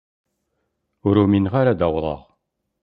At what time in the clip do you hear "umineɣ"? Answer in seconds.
1.23-1.53